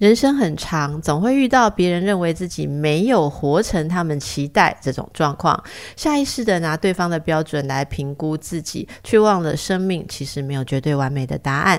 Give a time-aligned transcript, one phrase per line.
[0.00, 5.62] 人生很长，总会遇到别人认为自己没有活成他们期待这种状况，
[5.94, 11.78] 下意识的拿对方的标准来评估自己，却忘了生命其实没有绝对完美的答案。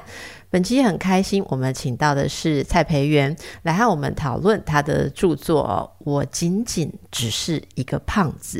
[0.52, 8.60] 本期很开心，我们请到的是蔡培元来和我们讨论他的著作《我仅仅只是一个胖子》。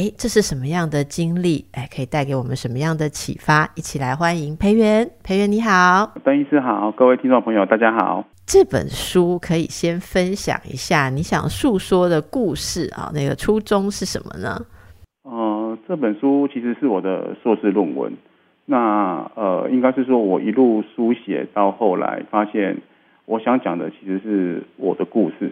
[0.00, 1.64] 诶，这是什么样的经历？
[1.74, 3.70] 诶，可以带给我们什么样的启发？
[3.76, 5.08] 一起来欢迎培元。
[5.22, 8.24] 培元你好，邓医师好，各位听众朋友大家好。
[8.46, 14.64] 这本书可以先分享一下你想诉说的故事啊，那个初衷是什么呢？
[15.24, 18.12] 呃，这本书其实是我的硕士论文。
[18.64, 22.78] 那呃，应该是说我一路书写到后来，发现
[23.24, 25.50] 我想讲的其实是我的故事，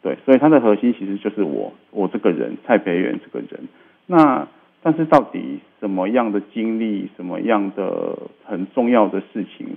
[0.00, 3.66] 对，所以它的核心其实就是我，我这个人蔡培元这个人。
[4.06, 4.46] 那
[4.84, 9.76] 但是到底什么样的经历，什么样的很重要的事情，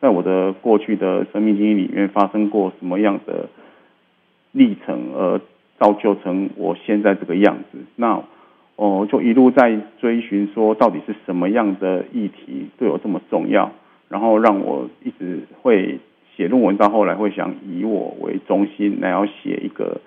[0.00, 3.48] 在我的过去的生命经历里面发生过什么样的
[4.52, 5.40] 历程，而
[5.78, 7.78] 造就成我现在这个样子？
[7.96, 8.22] 那。
[8.80, 13.72] 哦，就一路在追寻，说到底是什么样的议题对我这么重要，
[14.08, 15.98] 然后让我一直会
[16.36, 20.00] 写论文，到后来会想以我为中心，来要写一个，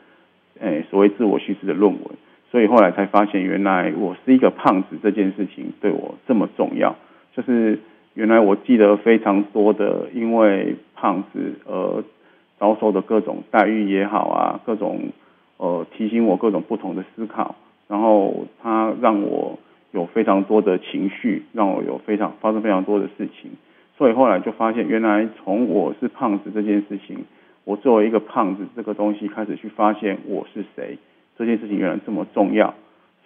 [0.61, 2.01] 诶，所谓自我叙事的论文。
[2.49, 6.95] 所以后来才发现，原来我是一个胖子这件事情对我这么重要，
[7.35, 7.77] 就是
[8.13, 12.03] 原来我记得非常多的，因为胖子而
[12.59, 15.09] 遭受的各种待遇也好啊，各种
[15.57, 17.55] 呃提醒我各种不同的思考。
[17.87, 19.59] 然后他让我
[19.91, 23.51] 有非常多的情绪，让我有非常发生非常多的事情，
[23.97, 27.25] 所以后来就发现，原来从我是胖子这件事情，
[27.65, 30.97] 我作为一个胖子这个东西开始去发现我是谁，
[31.37, 32.73] 这件事情原来这么重要，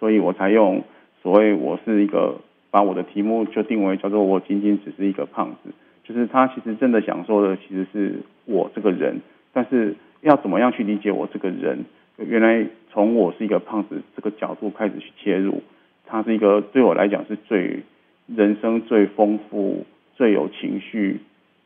[0.00, 0.82] 所以我才用
[1.22, 2.36] 所谓我是一个
[2.76, 5.70] 把我的题目就定为叫做我仅仅只是一个胖子，
[6.04, 9.22] 就是他其实真的想说的其实是我这个人，
[9.54, 11.86] 但是要怎么样去理解我这个人？
[12.18, 15.62] 原来从我是一个胖子这个角度开始去切入，
[16.04, 17.80] 它是一个对我来讲是最
[18.26, 21.20] 人生最丰富、最有情绪，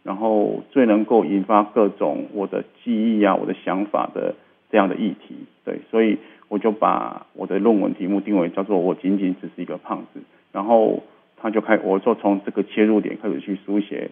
[0.04, 4.36] 然后最能够引发各种我的记忆啊、我的想法的
[4.70, 5.34] 这样的议题。
[5.64, 10.20] 对，所以我就把我的论文题目定为叫做“我仅仅只是一个胖子”，
[10.52, 11.02] 然后
[11.36, 14.10] 他就开，我就从这个切入点开始去书写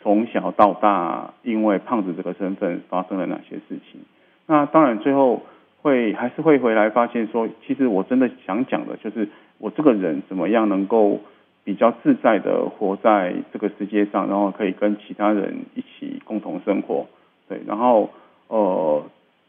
[0.00, 4.00] 从小到大因为胖子这个身份发生了哪些事情。
[4.46, 5.42] 那当然最后。
[5.82, 9.28] 会还是会回来发现说，其实我真的想讲的就是
[9.58, 11.18] 我这个人怎么样能够
[11.64, 17.08] 比较自在的活在这个世界上，然后可以跟其他人一起共同生活。
[17.48, 18.10] 对，然后
[18.46, 19.02] 呃，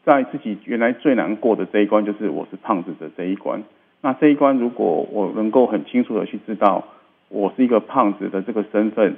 [0.04, 3.62] 在自己原来最难过的这一关，就是我是胖子的这一关。
[4.04, 6.84] 那这一关，如果我能够很清楚的去知道
[7.30, 9.16] 我是一个胖子的这个身份，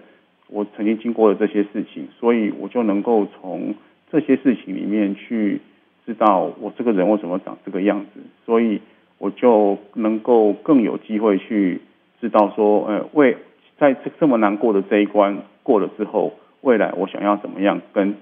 [0.48, 3.74] 我曾经经过的这些事情，所以我就能够从
[4.12, 5.60] 这些事情里面去。
[6.06, 8.80] 知道我这个人为什么长这个样子，所以
[9.18, 11.80] 我就能够更有机会去
[12.20, 13.36] 知道说，呃，为
[13.76, 18.14] 在这这么难过的这一关过了之后，未来我想要怎么样跟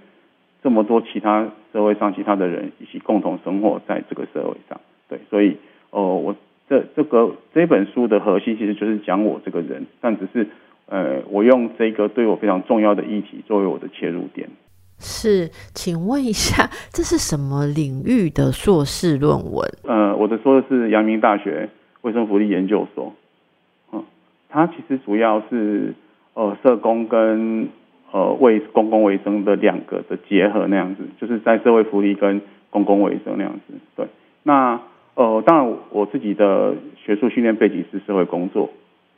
[0.62, 4.80] 这么多其他社会上其他的人一起共同生活在这个社会上。
[5.06, 5.58] 对，所以，
[5.90, 6.34] 呃，我
[6.68, 10.48] 这这个这本书的核心其实就是讲我这个人，但只是，
[10.86, 14.48] 呃，我用这个对我非常重要的议题作为我的切入点。
[14.98, 19.68] 是，请问一下，这是什么领域的硕士论文？
[19.82, 21.68] 呃，我的说的是阳明大学
[22.02, 23.12] 卫生福利研究所。
[23.92, 24.02] 嗯，
[24.48, 25.92] 它其实主要是
[26.34, 27.68] 呃社工跟
[28.12, 33.74] 呃卫公共卫生的两个的结合那样子，就是在社会福利跟公共卫生那样子。
[33.96, 34.06] 对，
[34.44, 34.80] 那
[35.14, 38.68] 呃当然我自己的学术训练背景是社会工作。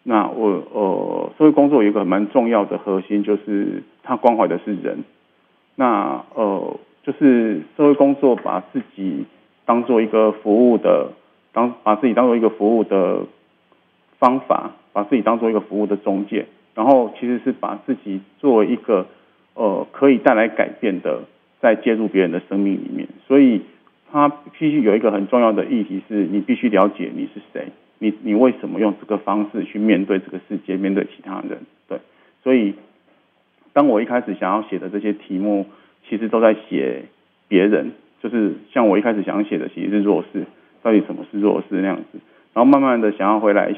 [0.03, 5.03] 那我呃社会工作有一个蛮重要的核心，就是它关怀的是人。
[5.75, 9.25] 那呃，就是社会工作，把自己
[9.65, 11.13] 当做一个服务的，
[11.55, 13.23] 当把自己当做一个服务的
[14.19, 16.45] 方法，把自己当做一个服务的中介，
[16.75, 19.07] 然后其实是把自己作为一个
[19.55, 21.23] 呃可以带来改变的，
[21.61, 23.09] 在介入别人的生命里面。
[23.27, 23.63] 所以，
[24.11, 27.69] 他必须有一个很重要的议题，是你必须了解你是谁，
[27.99, 31.59] 你你为什么用这个方式去面对这个世界，面对其他人？
[31.89, 31.99] 对，
[32.43, 32.75] 所以。
[33.73, 35.67] 当我一开始想要写的这些题目，
[36.09, 37.03] 其实都在写
[37.47, 37.93] 别人，
[38.23, 40.47] 就是像我一开始想写的，其实是弱势，
[40.83, 42.19] 到底什么是弱势那样子。
[42.55, 43.75] 然后慢慢的想要回来，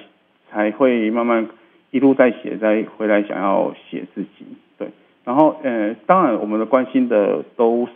[0.52, 1.48] 才会慢慢
[1.90, 4.46] 一路在写，再回来想要写自己。
[4.78, 4.86] 对，
[5.25, 7.88] 然后呃，当然我们的关心的都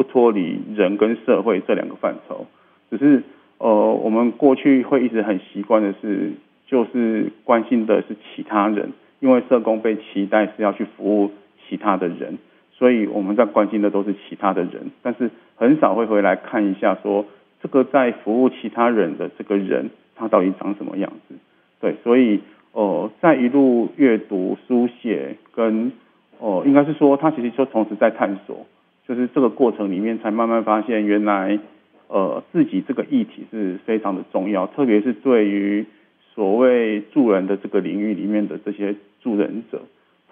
[0.00, 2.46] 不脱离人跟社会这两个范畴。
[2.88, 3.22] 只是
[3.58, 6.32] 呃，我们过去会一直很习惯的是，
[6.66, 11.30] 就是关心的是其他人，因为社工被期待是要去服务
[11.68, 12.38] 其他的人，
[12.72, 17.26] 所以我们在关心的都是其他的人，但是很少会回来看一下说，
[17.62, 21.34] 这个在服务其他人的这个人，他到底长什么样子？
[21.78, 22.40] 对，所以
[22.72, 25.92] 呃，在一路阅读、书写跟
[26.38, 28.64] 哦，应该是说他其实就同时在探索，
[29.10, 31.58] 就是这个过程里面才慢慢发现，原来
[32.06, 35.84] 呃自己这个议题是非常的重要，特别是对于
[36.32, 39.82] 所谓助人的这个领域里面的这些助人者，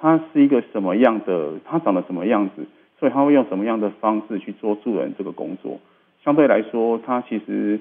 [0.01, 2.67] 他是一个什么样的，他长得什么样子，
[3.01, 5.81] 所以他会用什么样的方式去做助人这个工作，
[6.23, 7.81] 相对来说，他其实。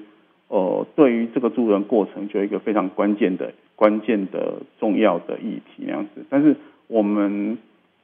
[0.50, 6.24] 呃，对于这个助人过程，就一个非常关键的、关键的、重要的议题那样子。
[6.30, 6.56] 但是
[6.86, 7.58] 我们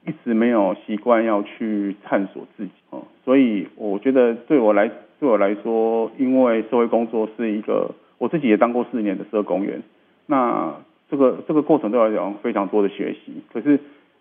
[0.07, 9.83] 一直没有习惯要去探索自己哦，所以我觉得对我来对我来说，因为社会工作是一个，我自己也当过四年的社工员，
[10.27, 10.75] 那
[11.11, 13.43] 这个这个过程对我来讲非常多的学习。
[13.53, 13.79] 可是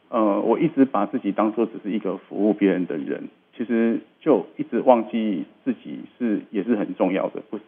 [0.09, 7.59] 呃，我一直把自己当做只是一个服务别人的人，其实就一直忘记自己是也是很重要的，不。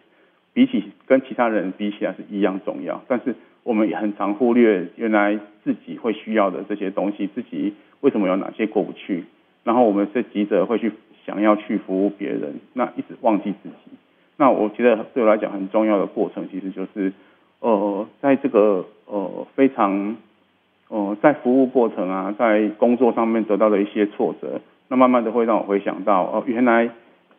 [0.53, 9.23] 比起跟其他人比起来是一样重要，但是我们也很常忽略原来自己会需要的这些东西，自己为什么有哪些过不去，
[9.63, 10.91] 然后我们是急着会去
[11.25, 13.97] 想要去服务别人，那一直忘记自己。
[14.37, 17.13] 那我觉得对我来讲很重要的过程，其实就是
[17.59, 20.15] 呃，在这个呃非常
[20.89, 26.89] 呃在服务过程啊，在工作上面得到的一些挫折，那慢慢的会让我回想到哦，原来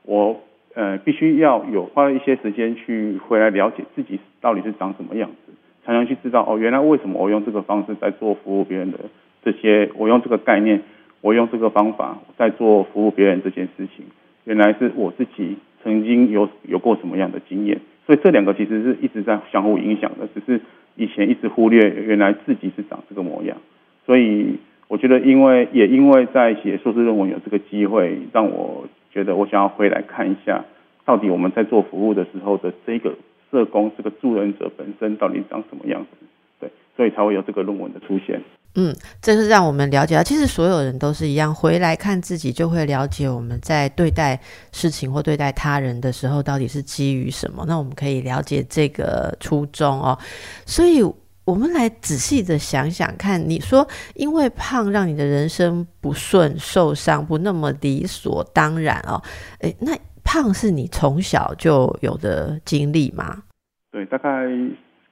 [0.05, 0.41] 我。
[0.79, 8.99] 呃，必须要有花一些时间去回来了解自己到底是长什么样子，才能去知道哦，原来为什么我用这个方式在做服务别人的
[9.44, 10.82] 这些，我用这个概念，
[11.20, 14.04] 我用这个方法在做服务别人这件事情，
[14.44, 20.60] 原来是我自己曾经有有过什么样的经验，所以这两个其实是一直在相互影响的，只是
[20.96, 23.56] 以前一直忽略原来自己是长这个模样，
[24.04, 24.56] 所以
[24.88, 28.88] 我觉得因为也因为在写硕士论文有这个机会让我。
[29.12, 30.62] 觉得我想要回来看一下，
[31.06, 33.14] 到底我们在做服务的时候的这个
[33.50, 36.26] 社工这个助人者本身到底长什么样子？
[36.60, 38.42] 对，所以才会有这个论文的出现。
[38.76, 44.40] 嗯，这是让我们了解到，其实所有人都是一样，回来看自己就会了解我们在对待
[44.70, 47.64] 事情或对待他人的时候到底是基于什么。
[47.67, 50.17] 那我们可以了解这个初衷哦。
[50.64, 51.02] 所以。
[51.46, 53.87] 我们来仔细的想想看，你说
[54.17, 59.22] 因为胖让你的人生不顺、受伤不那么理所当然哦，
[59.61, 59.93] 诶，那
[60.25, 63.44] 胖是你从小就有的经历吗？
[63.93, 64.44] 对，大概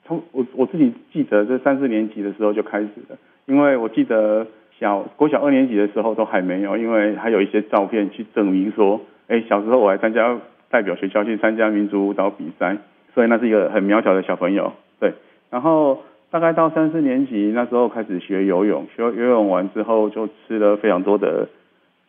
[0.05, 4.47] 从我我自己记得，这三四年级的时候就开始了，因为我记得
[4.79, 10.39] 小国小二年级的时候都还没有，因为还有一些照片去证明说，哎，小时候我还参加
[10.71, 12.77] 代表学校去参加民族舞蹈比赛，
[13.15, 15.13] 所以那是一个很渺小的小朋友，对，
[15.51, 16.03] 然后。
[16.31, 21.49] 大概到三四年级那时候开始学游泳，学游泳完之后就吃了非常多的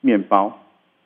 [0.02, 0.62] 面包，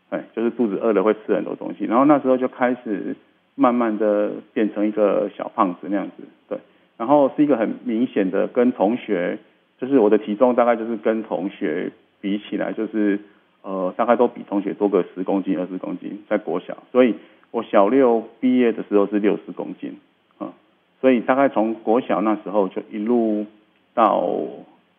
[0.10, 3.14] 哎，就是肚子饿了会吃很多东西，然后那时候就开始
[3.56, 6.58] 慢慢的变成一个小胖子那样子，对，
[6.96, 9.38] 然后是一个很明显的跟同学，
[9.80, 11.92] 就是我的体重大概就是跟同学
[12.22, 13.20] 比起来，就是
[13.62, 17.16] 呃大概都比同学多个十公斤二十公斤，在国小，所以
[17.52, 19.98] 我小六毕业的时候是六十公斤。
[20.40, 20.52] 嗯
[21.02, 23.45] 所以大概从国小那时候就一路
[23.94, 24.30] 到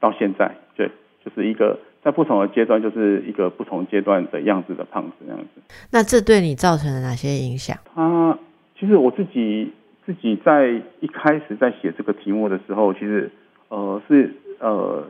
[0.01, 0.91] 到现在，对，
[1.23, 5.61] 就是一个在不同的阶段，就是一个不同阶段的样子的胖子那样子。
[5.93, 7.77] 那这对你造成了哪些影响？
[7.95, 8.39] 他
[8.79, 9.71] 其实我自己
[10.07, 10.71] 自己在
[11.01, 13.31] 一开始在写这个题目的时候，其实
[13.69, 15.05] 呃是呃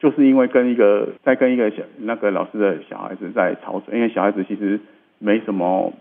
[0.00, 4.80] 就是因为跟一个在跟一个小那个老师的小孩子在吵嘴，因为小孩子其实
[5.18, 5.92] 没什么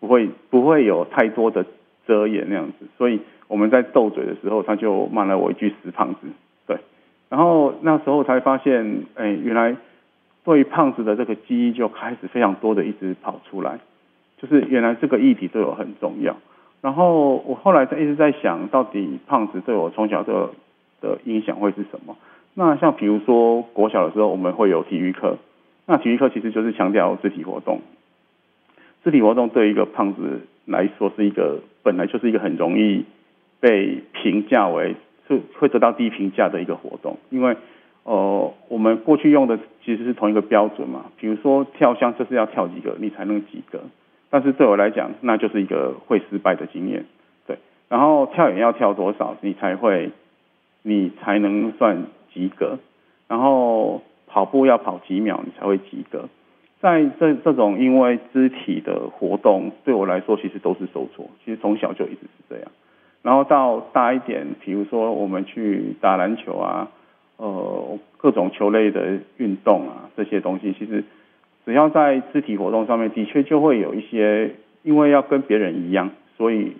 [0.00, 1.66] 不会不会有太多的
[2.06, 3.20] 遮掩那样子，所以。
[3.48, 6.26] 我们在斗嘴的时候，他就骂了我一句“死胖子”，
[6.66, 6.76] 对。
[7.28, 9.76] 然后那时候才发现，哎，原来
[10.42, 13.78] 对胖子的这个记忆就开始非常多的一直跑出来，
[14.38, 16.36] 就是原来这个议题对我很重要。
[16.80, 20.50] 然后我后来在一直在想到底胖子对我从小的
[21.00, 22.16] 的影响会是什么？
[22.56, 25.38] 那像比如说国小的时候，我们会有体育课，
[25.86, 27.80] 那体育课其实就是强调肢体活动。
[29.04, 33.04] 肢体活动对一个胖子来说是一个本来就是一个很容易。
[33.58, 34.94] 被评价为
[35.26, 37.56] 是会得到低评价的一个活动，因为
[38.04, 41.06] 呃，我们过去用的其实是同一个标准嘛。
[41.18, 43.80] 比如说跳箱，就是要跳几个你才能及格，
[44.28, 47.06] 但是对我来讲，那就是一个会失败的经验。
[47.46, 47.56] 对，
[47.88, 50.10] 然后跳远要跳多少你才会，
[50.82, 52.04] 你才能算
[52.36, 52.78] 及格，
[53.28, 56.28] 然后跑步要跑几秒你才会及格，
[56.80, 61.30] 在这这种因为肢体的活动对我来说，其实都是受挫。
[61.42, 62.70] 其实从小就一直是这样。
[63.22, 66.90] 然后到大一点，比如说我们去打篮球啊，
[67.38, 71.02] 呃，各种球类的运动啊，这些东西，其实
[71.64, 76.76] 只要在肢体活动上面，的确就会有一些，因为要跟别人一样，所以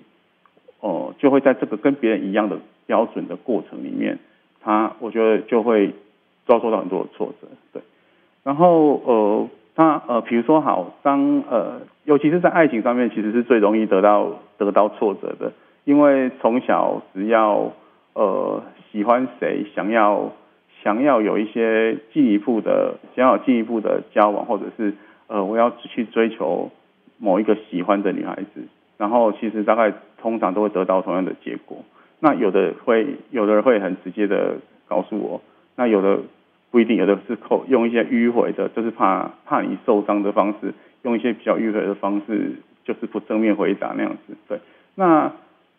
[0.80, 4.18] 哦，就会在这个跟别人一样的标准的过程里面，
[4.66, 5.94] 他我觉得就会
[6.46, 7.80] 遭受到很多的挫折，对。
[8.42, 9.49] 然后呃。
[9.78, 15.52] 他呃，比如说好，当呃，尤其是在爱情上面，其实是最容易得到得到挫折的，
[15.85, 17.73] 因为从小只要
[18.14, 20.32] 呃喜欢谁，想要
[20.82, 24.94] 想要有一些进一步的，想要进一步的交往，或者是
[25.26, 26.70] 呃我要去追求
[27.18, 28.62] 某一个喜欢的女孩子，
[28.96, 29.92] 然后其实大概
[30.23, 31.85] 通常都会得到同样的结果。
[32.20, 34.56] 那有的会，有的人会很直接的
[34.88, 35.40] 告诉我，
[35.76, 36.20] 那有的。
[36.68, 44.37] 不一定，有的是扣用一些迂回的，就是怕怕你受伤的方式，用一些比较迂回的方式，就是不正面回答那样子。
[44.46, 44.58] 对，
[44.94, 45.32] 那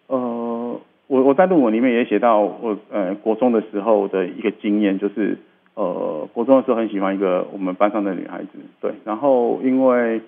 [0.08, 5.38] 呃，我我在论文里面也写到，我呃国中的时候的一个经验，就是
[5.76, 8.50] 呃国中的时候很喜欢一个我们班上的女孩子，
[8.82, 10.22] 对，然后因为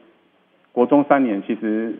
[0.71, 1.95] 国中三年其实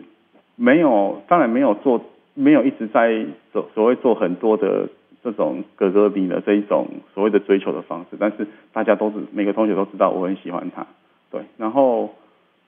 [0.54, 4.88] 没有，当然没有做，没有一直在所所谓做很多的。
[5.22, 10.86] 这种格格比的这一种所谓的追求的方式，但是大家都是每个同学都知道我很喜欢他，
[11.30, 12.14] 对，然后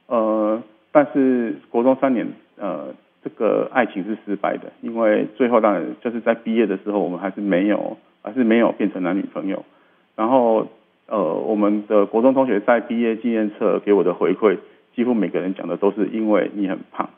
[0.06, 2.28] 呃，但是国中三年
[2.58, 2.88] 呃，
[3.24, 9.64] 这个爱情是失败的，因为最后当然就是在毕业的时候，我们还是没有，还是没有变成男女朋友。
[10.14, 10.68] 然后
[11.06, 14.58] 呃，我们的国中同学在毕业纪念册给我的回馈，
[14.94, 17.08] 几乎每个人讲的都是因为你很胖，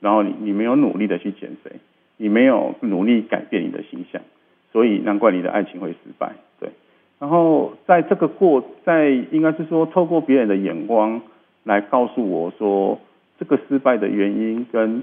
[0.00, 1.72] 然后你你没有努力的去减肥，
[2.16, 4.20] 你没有努力改变你的形象。
[4.70, 6.68] 所以难怪你的爱情会失败，对。
[7.18, 11.22] 然后在这个过，在应该是说透过别人的眼光
[11.64, 13.00] 来告诉我说
[13.38, 15.02] 这个失败的原因，跟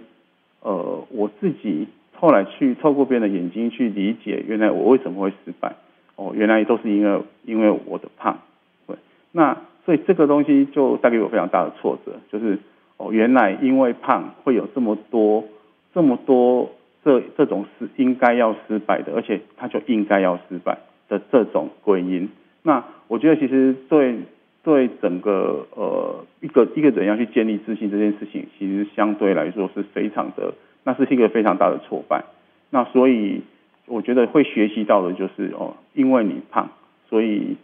[0.61, 5.75] 呃我自己后来去透过别人的眼睛去理解，原来我为什么会失败？
[6.15, 8.37] 哦，原来都是因为因为我的胖，
[8.87, 8.95] 对。
[9.31, 12.59] 那所以这个东西就带给我非常大的挫折，就是
[12.97, 15.45] 哦原来因为胖会有这么多
[15.93, 16.71] 这么多。
[17.05, 22.27] 这这种是应该要失败的，而且他就应该要失败的这种归因。
[22.63, 24.21] 那我觉得其实对
[24.63, 32.23] 对整个呃一个一个人要去建立自信这件事情，其实相对来说是非常的，那是一个非常大的挫败。
[32.71, 33.43] 那所以
[33.85, 36.71] 我觉得会学习到的就是哦，因为你胖，
[37.07, 37.55] 所以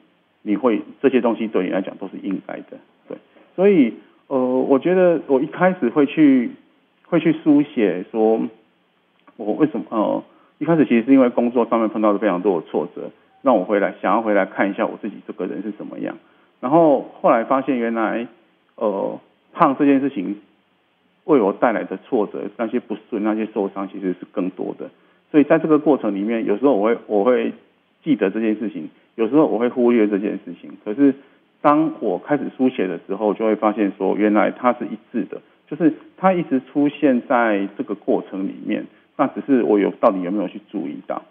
[0.43, 3.17] 你会这些东西对你来讲都是应该的，对。
[3.55, 3.95] 所以
[4.31, 6.51] 呃，我觉得我一开始会去
[7.05, 8.39] 会去书写说。
[9.37, 10.23] 我为什么呃
[10.59, 13.09] 一开始其实是因为工作上面碰到了非常多的挫折，
[13.41, 16.15] 让我回来想要回来看一下我自己这个人是怎么样。
[16.59, 18.27] 然后后来发现原来
[18.75, 19.19] 呃
[19.51, 20.39] 胖这件事情
[21.23, 24.91] 为我带来的挫折，那些不顺、那些受伤其实是更多的。
[25.31, 27.53] 所以在这个过程里面，有时候我会我会
[28.03, 30.71] 记得这件事情，有时候我会忽略这件事情。
[30.85, 31.15] 可是
[31.61, 35.39] 当我开始书写的时候，就会发现说原来它是一致的，
[35.69, 38.85] 就是它一直出现在这个过程里面。
[39.17, 41.21] 那只是我有到底有没有去注意到，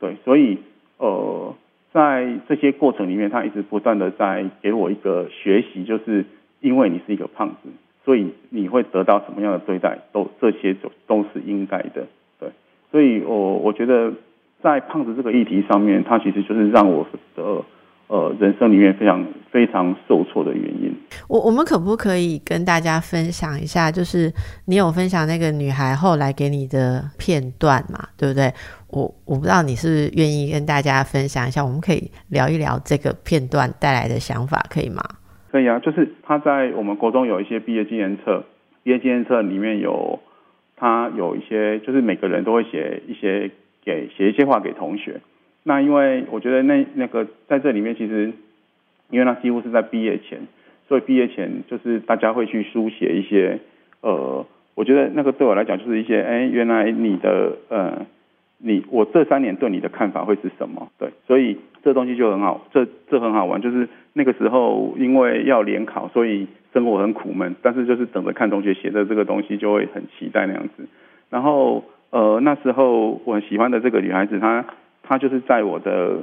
[0.00, 0.58] 对，所以
[0.98, 1.54] 呃，
[1.92, 6.24] 在这些过程里面，他一直不断的在给我一个学习，就是
[6.60, 7.68] 因为你是一个胖子，
[8.04, 12.08] 所以你会得到什么样的对待，都这些都都是应该的，
[12.40, 12.48] 对，
[12.90, 14.12] 所以我我觉得
[14.60, 17.64] 在胖子这个议题上面，它其实就是让我的。
[18.08, 20.94] 呃，人生里面非常非常受挫的原因。
[21.28, 23.90] 我我们可不可以跟大家分享一下？
[23.90, 24.32] 就是
[24.66, 28.08] 你有分享那个女孩后来给你的片段嘛？
[28.16, 28.52] 对不对？
[28.88, 35.02] 我我不知道你是愿意跟大家分享一下，我们可以聊一聊这个片段带来的想法，可以吗？
[35.50, 38.44] 可以啊，就是他在我们国中有一些毕业纪念册，
[38.84, 40.20] 毕业纪念册里面有
[40.76, 43.50] 他有一些，就是每个人都会写一些
[43.84, 45.20] 给写一些话给同学。
[45.68, 48.32] 那因为我觉得那那个在这里面其实，
[49.10, 50.38] 因为那几乎是在毕业前，
[50.86, 53.58] 所以毕业前就是大家会去书写一些，
[54.00, 54.46] 呃，
[54.76, 58.06] 我觉得那个对我来讲就是一些，哎，原来你的呃，
[58.58, 60.88] 你我这三年对你的看法会是什么？
[61.00, 70.86] 对，所以这东西就很好，这这很好玩，就是那个时候因为要联考，所以生活很苦闷，但是就是等着看同学写的这个东西就会很期待那样子。
[71.28, 74.64] 然后呃那时候我很喜欢的这个女孩子她。
[75.06, 76.18] 他就是在我的，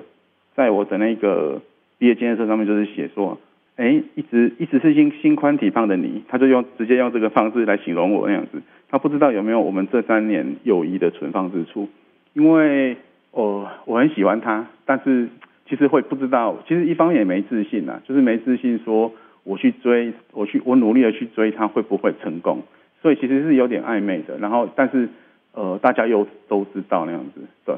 [0.56, 1.62] 在我的那个
[1.98, 3.40] 毕业纪念册上面，就是写说，
[3.78, 8.62] 哎，一直一直是心心宽体胖的你，他就用直接用这个方式来形容我那样子。
[8.90, 11.88] 他不知道有没有我们这三年友谊的存放之处，
[12.34, 12.96] 因为
[13.32, 15.28] 哦，我很喜欢他，但是
[15.68, 19.12] 其实会不知道，其实一方面也没自信呐，就是没自信说
[19.44, 22.62] 我去追，我去我努力的去追他会不会成功？
[23.02, 24.38] 所以其实是有点暧昧的。
[24.38, 25.10] 然后但是
[25.54, 27.76] 呃大家又都知道那样子，对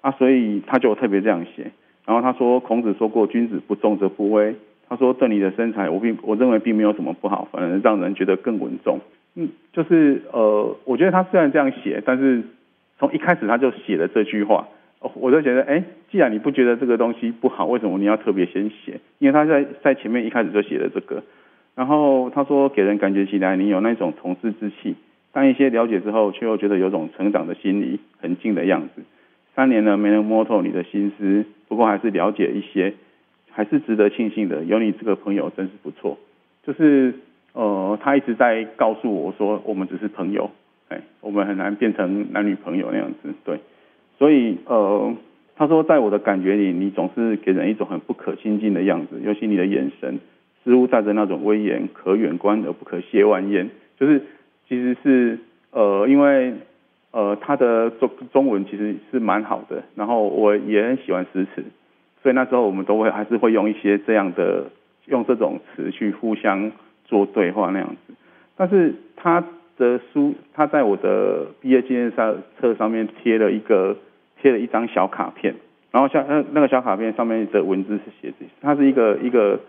[0.00, 1.70] 啊，所以他就特别这样写。
[2.06, 4.54] 然后他说孔子说过君子不重则不威。
[4.88, 9.00] 他说对你的身材我并我认为并没有什么不好，反而让人觉得更稳重。
[9.34, 12.42] 嗯，就是呃我觉得他虽然这样写，但是
[12.98, 14.66] 从一开始他就写了这句话。
[15.14, 19.00] 我就觉得，哎，既然你不觉得这个东西不好，为什么你要特别先写？
[19.18, 21.22] 因为他在在前面一开始就写了这个，
[21.74, 24.94] 然后他说给人感觉起来你有那种统治之气，
[25.32, 29.02] 但一些了解之后，却又觉得有种成长的心理很近的样子。
[29.60, 32.94] 三年了没能摸透你的心思，不过还是了解一些，
[33.50, 34.64] 还是值得庆幸的。
[34.64, 36.16] 有你这个朋友真是不错。
[36.62, 37.12] 就是
[37.52, 40.50] 呃，他一直在告诉我说，我们只是朋友，
[40.88, 43.60] 哎，我们很难变成男女朋友那样子，对。
[44.16, 45.14] 所以，呃，
[45.56, 50.20] 他说，在我的感觉里，你总是给人一种很不可亲近的样子，尤其你的眼神，
[50.64, 53.68] 似乎带着那种威严，可远观而不可亵玩焉。
[53.98, 54.22] 就是，
[54.66, 55.38] 其实是，
[55.70, 56.54] 呃，因为，
[57.12, 61.64] 呃，他的中中文其实是蛮好的，然后我也很喜欢诗词，
[62.22, 64.64] 所以那时候我们都会还是会用一些这样的，
[65.06, 66.70] 用这种词去互相
[67.04, 68.14] 做对话那样子。
[68.56, 69.44] 但是他
[69.76, 73.96] 的书，他在我的毕业纪念册上面贴了一个。
[74.42, 75.54] 贴了一张小卡片，
[75.90, 79.60] 然后像那那个小卡片上面的文字是写着，它是一个一个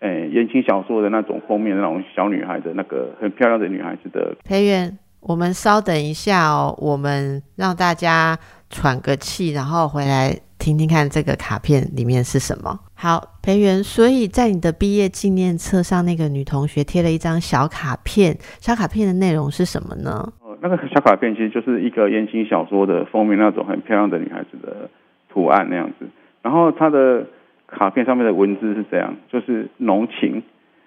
[0.00, 4.36] 诶言情小说的那种封面那种小女孩的那个很漂亮的女孩子的。
[4.44, 8.38] 裴元，我们稍等一下哦，我们让大家
[8.70, 12.78] 喘个气，然后回来听听看这个卡片里面是什么。
[12.94, 20.32] 好，培元，所以在你的毕业纪念册上，那个女同学贴了一张小卡片，小卡片的内容是什么呢？
[20.62, 24.90] 那个小卡片其实就是一个言情小说的封面那种很漂亮的女孩子的
[25.32, 26.06] 图案那样子，
[26.42, 27.26] 然后它的
[27.66, 30.42] 卡片上面的文字是这样，就是浓情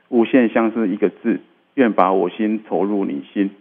[0.10, 1.40] 无限像是一个字，
[1.75, 3.52] 愿把我心投入你心。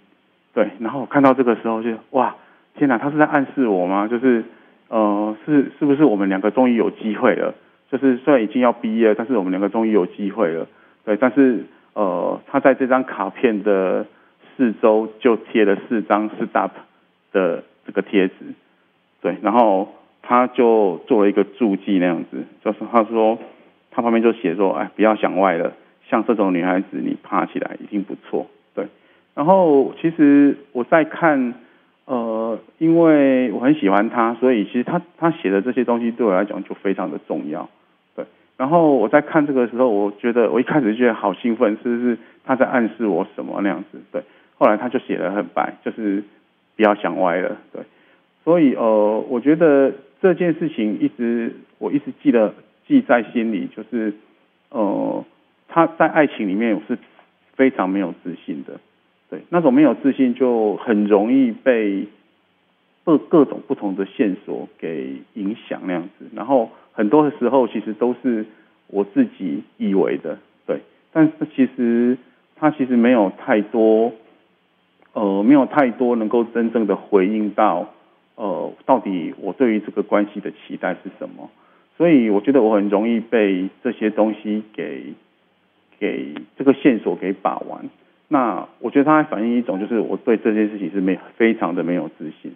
[0.54, 2.36] 对，然后我看到这个时候就哇，
[2.76, 4.08] 天哪，他是在暗示我吗？
[4.08, 4.44] 就是
[4.88, 7.54] 呃，是是不是我们两个终于有机会了？
[7.90, 10.66] 就是虽然已经要毕业，但是我们两个终于有机会了。
[11.04, 14.06] 对，但是呃，他在这张卡片的。
[14.54, 16.70] 四周就贴了四张 stop
[17.32, 18.34] 的这个贴纸，
[19.22, 23.38] 对，然后他就做了一个注记那样子，就是他说
[23.90, 25.72] 他旁边就写说，哎，不要想歪了，
[26.06, 28.46] 像这种女孩子你爬起来一定不错，
[29.34, 31.54] 然后其实我在看，
[32.04, 37.68] 呃，因为我很喜欢他，所以其实他他写的这些东西对我来讲就非常的重要，
[38.14, 38.24] 对。
[38.56, 44.22] 然后我在看这个时候，我觉得我一开始觉得好兴奋，是不是他在暗示我什么那样子，对。
[44.58, 46.22] 后来他就写的很白，就是
[46.76, 47.82] 不要想歪了，对。
[48.44, 52.52] 所以呃，我觉得这件事情一直我一直记得
[52.86, 54.12] 记在心里，就是
[54.70, 55.24] 呃，
[55.68, 56.98] 他在爱情里面我是
[57.54, 58.78] 非常没有自信的，
[59.32, 62.06] 对，那种没有自信就很容易被
[63.02, 68.44] 各各种不同的线索给影响那样子，然后很多的时候其实都是
[68.88, 70.80] 我自己以为的，对，
[71.14, 72.18] 但是其实
[72.56, 74.12] 他其实没有太多。
[75.14, 77.86] 呃，没有太多能够真正的回应到，
[78.34, 81.50] 呃，到底我对于这个关系的期待是什么？
[81.98, 85.12] 所以我觉得我很容易被这些东西给
[86.00, 87.90] 给这个线索给把玩。
[88.32, 92.52] 那我觉得它反映一种就是我对这件事情是没非常的没有自信。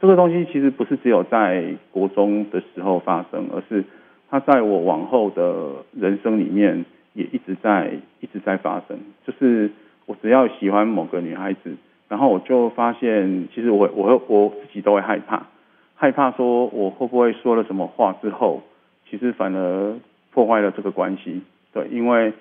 [0.00, 3.84] 这个东西其实不是只有在国中的时候发生，而是
[4.30, 9.70] 它在我往后的人生里面也一直在一直在发生，就是。
[10.06, 11.76] 我只要喜欢某个女孩子，
[12.08, 15.46] 然后我就发现，其实我我我自己都会害怕，
[15.94, 18.60] 害怕说我会不会说了什么话之后，
[19.08, 19.94] 其实反而
[20.32, 21.42] 破坏了这个关系。
[21.72, 22.32] 对，因为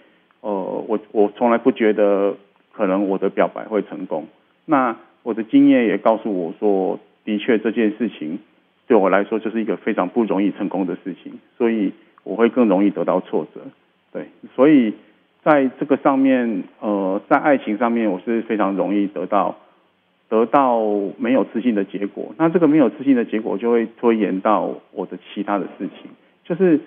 [0.41, 0.49] 呃，
[0.88, 2.36] 我我从来不觉得
[2.80, 4.26] 可能我的表白会成功。
[4.65, 8.39] 那我的经验也告诉我说，的确这件事情
[8.88, 11.92] 对我来说就是一个非常不容易成功的事情，所以
[12.24, 13.60] 我会更容易得到挫折。
[14.13, 14.94] 对，所以。
[15.42, 19.56] 在这个上面，呃，在爱情上面，我是非常容易得到
[20.28, 20.82] 得到
[21.18, 22.36] 没有自信的结果。
[22.38, 26.12] 那这个没有自信的结果，就会拖延到我的其他的事情。
[26.44, 26.82] 就是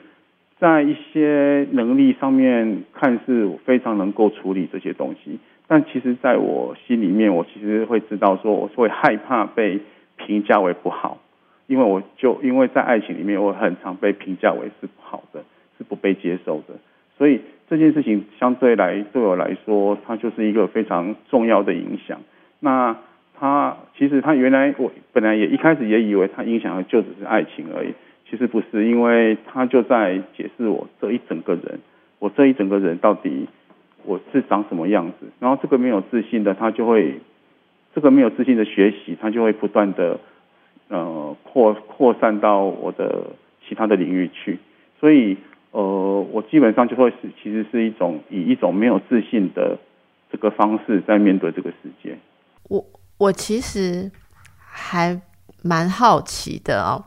[0.59, 9.81] 在一些能力上面，看似非常能够处理这些东西，但其实在我心里面，我其实会知道说，我会害怕被
[10.16, 11.18] 评价为不好，
[11.66, 15.42] 因为我就因为在爱情里面，我很常被评价为是不好的，
[15.79, 16.75] 是不被接受的，
[17.16, 17.40] 所以。
[17.68, 22.20] 这件事情相对来对我来说，它就是一个非常重要的影响。
[22.61, 22.94] 那
[23.35, 27.94] 它其实它原来我本来也一开始也以为它影响的就只是爱情而已，
[28.29, 31.81] 其实不是，因为它就在解释我这一整个人，
[32.18, 33.48] 我这一整个人到底
[34.04, 35.26] 我是长什么样子。
[35.38, 37.20] 然后这个没有自信的，他就会
[37.94, 40.18] 这个没有自信的学习，他就会不断的
[40.88, 43.30] 呃扩扩散到我的
[43.66, 44.58] 其他的领域去。
[45.00, 45.36] 所以
[45.72, 45.80] 呃，
[46.32, 49.78] 我基本上就会是其实是一种以一种没有自信的
[50.30, 52.16] 这个方式在面对这个世界。
[52.68, 52.84] 我
[53.18, 54.10] 我其实
[54.56, 55.20] 还
[55.62, 57.04] 蛮好奇的哦，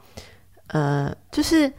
[0.68, 1.72] 呃，就是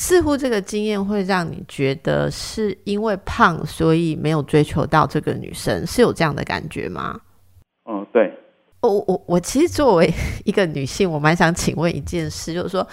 [0.00, 7.20] 似乎这个经验会让你觉得是因为胖，所以没有追求到这个女生，是有这样的感觉吗？
[7.90, 8.32] 嗯，对。
[8.80, 10.08] 我我我其实作为
[10.44, 12.86] 一个女性，我蛮想请问一件事，就是说，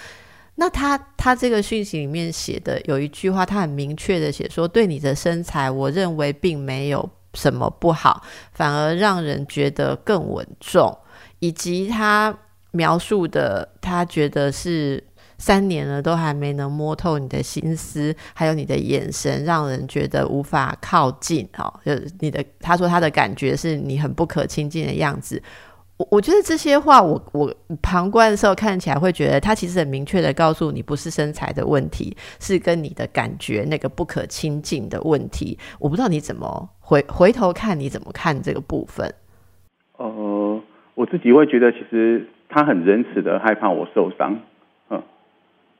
[0.56, 10.92] 那他他这个讯息里面写的有一句话，他很明确的写说，对你的身材，我认为并没有什么不好，反而让人觉得更稳重，
[11.38, 12.36] 以及他
[12.72, 15.00] 描述的，他觉得是
[15.38, 21.48] 三年了都还没能摸透你的心思，还有你的眼神，让人觉得无法靠近。
[21.58, 25.42] 哦，就你的他说他的感觉是你很不可亲近的样子。
[25.98, 35.58] 我我觉得这些话，我我旁观的时候看起来会觉得，他其实很明确的告诉你，不是身材的问题，是跟你的感觉那个不可亲近的问题。
[35.78, 39.10] 我不知道你怎么回回头看，你怎么看这个部分？
[39.96, 40.60] 呃，
[40.94, 44.38] 我自己会觉得，其实他很仁慈的害怕我受伤。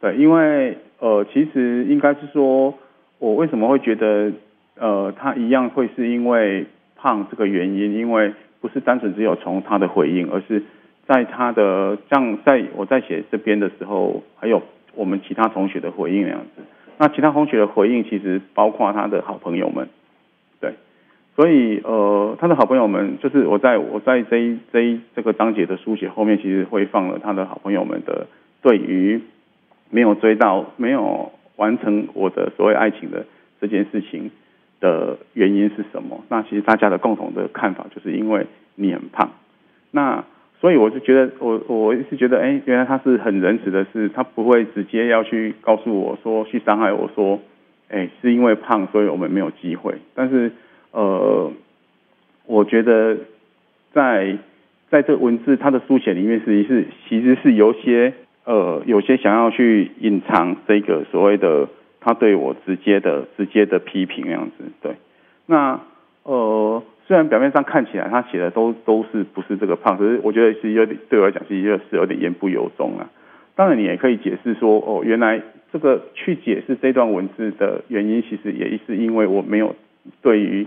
[0.01, 2.75] 对，因为呃，其实应该是说，
[3.19, 4.33] 我为什么会觉得
[4.79, 8.33] 呃，他一样会是因为胖这个原因，因为。
[8.59, 10.61] 不是单纯只有从他的回应，而是
[11.07, 14.61] 在他的像在我在写这边的时候，还有
[14.97, 16.63] 我们其他同学的回应那样子。
[16.99, 19.89] 那其他同学的回应其实包括他的好朋友们，
[20.59, 20.73] 对，
[21.37, 28.27] 所以呃，他的好朋友们就是我在我在这一这一这个章节的书写后面，其实会放了他的好朋友们的
[28.63, 29.21] 对于
[29.91, 33.27] 没有追到、没有完成我的所谓爱情的
[33.61, 34.31] 这件事情。
[34.79, 36.23] 的原因是什么？
[36.29, 39.31] 那其实大家的共同的看法就是因为你很胖。
[39.91, 40.23] 那
[40.61, 47.41] 所以我就觉得，我我是觉得，哎，原来他是很仁慈的，是他不会直接要去告诉我说去伤害我说，
[47.89, 49.95] 哎，是因为胖，所以我们没有机会。
[50.15, 50.53] 但是
[50.93, 51.51] 呃，
[52.45, 53.17] 我觉得
[53.95, 54.37] 在
[54.91, 58.13] 在这文字他的书写里面，实际是其实是有些
[58.47, 61.69] 呃有些想要去隐藏这个所谓的。
[61.99, 64.95] 他对我直接的、直接的批评那样子，对。
[65.47, 65.81] 那
[66.23, 73.11] 呃，虽然表面上看起来他写的都都是不是这个胖，可是我觉得是有点对我来讲，是有点言不由衷啊。
[73.57, 79.75] 当然，你也可以解释说，哦，原来这个去解释这段文字的原因，其实也是因为我没有
[80.23, 80.65] 对于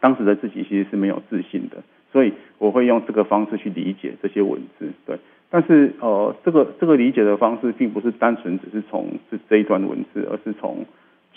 [0.00, 5.16] 当时的自己其实是没有自信的，所以我会用这个方式去理解这些文字，对。
[5.48, 10.84] 但是呃，这个这个理解的方式，并不是单纯只是从这这一段文字，而是从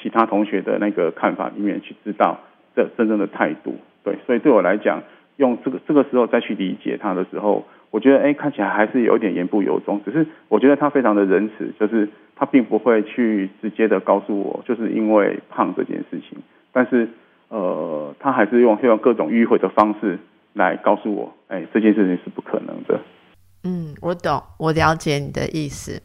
[0.01, 2.39] 其他同学的那个看法里面去知道
[2.75, 3.75] 这真正的态度。
[4.03, 5.03] 对，所以对我来讲，
[5.37, 10.01] 用这个这个时候再去理解他的时候，我觉得哎，看起来还是有点言不由衷。
[10.03, 16.39] 只是我觉得他非常的仁慈，就是他并不会去直接的告诉我，就是因为胖这件事情。
[16.71, 17.07] 但是
[17.49, 20.17] 呃，他还是用用各种迂回的方式
[20.53, 22.99] 来告诉我，哎，这件事情是不可能的。
[23.63, 26.01] 嗯，我懂，我了解你的意思。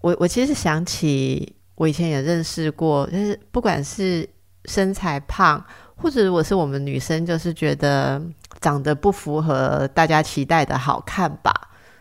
[0.00, 4.28] 我我其实想起，我以前也认识过，就是不管是
[4.66, 5.64] 身材胖，
[5.96, 8.22] 或者如果是我们女生，就是觉得
[8.60, 11.52] 长得不符合大家期待的好看吧，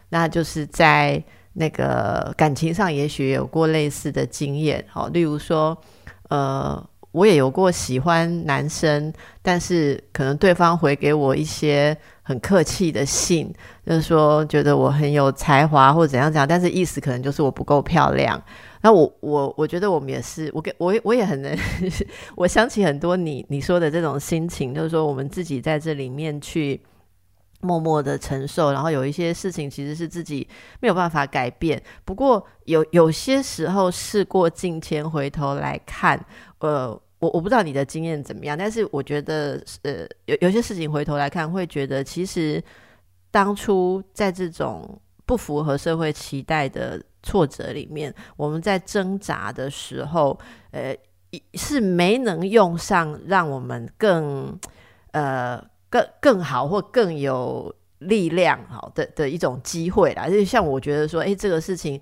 [0.10, 4.86] 那就是在那个感情上，也许有过类似的经验。
[4.90, 5.78] 好，例如说，
[6.30, 6.88] 呃。
[7.18, 13.52] 我也有过喜欢男生，但是可能对方回给我一些很客气的信，
[13.84, 18.40] 就是说觉得我很有才华或怎样怎样，但是意思可能就是我不够漂亮。
[18.82, 21.58] 那我我我觉得我们也是，我给我我也很能，
[22.36, 26.80] 我想起很多你你说的这种心情，就是说我们自己在这里面去
[27.62, 30.48] 默默的承受，然后有一些事情其实是自己
[30.80, 31.82] 没有办法改变。
[32.06, 36.24] 不过有有些时候事过境迁，回头来看，
[36.60, 37.02] 呃。
[37.20, 42.64] 我我不知道你的经验怎么样，但是我觉得，呃，有有些事情回头来看，会觉得其实
[43.32, 50.38] 当初在这种不符合社会期待的挫折里面，我们在挣扎的时候，
[50.72, 50.96] 呃，
[51.56, 54.60] 是没能用上让我们更
[55.12, 60.30] 呃更更好或更有力量好的的一种机会啦。
[60.30, 62.00] 就像我觉得说，哎，这个事情。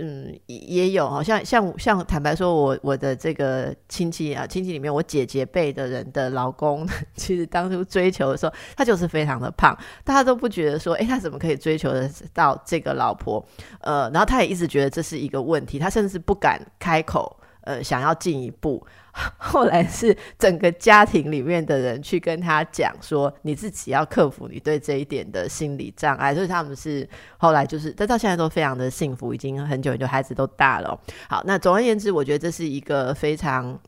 [0.00, 13.44] 嗯，也有好像像像坦白说，我我的这个亲戚啊，亲戚里面我姐姐辈的人的老公， 其实当初追求的时候，他就是非常的胖，大家都不觉得说，哎，他怎么可以追求的到这个老婆？
[13.80, 17.36] 呃，然后他也一直觉得这是一个问题，他甚至不敢开口。
[17.66, 18.86] 呃想要进一步。
[19.38, 26.34] 后来是整个家庭里面的人去跟他讲说，你自己要克服你对这一点的心理障碍。
[26.34, 31.00] 所以他们是后来就是，但到现在都非常的幸福，已经很久很久，孩子都大了。
[31.28, 33.78] 好，那总而言之，我觉得这是一个非常